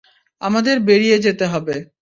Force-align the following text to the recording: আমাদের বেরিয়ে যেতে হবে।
আমাদের 0.41 0.79
বেরিয়ে 0.79 1.17
যেতে 1.19 1.45
হবে। 1.45 1.75